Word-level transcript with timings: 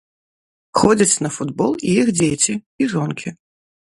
Ходзяць 0.79 1.21
на 1.25 1.29
футбол 1.35 1.71
і 1.89 1.93
іх 2.03 2.07
дзеці, 2.21 2.53
і 2.85 2.87
жонкі. 2.97 3.29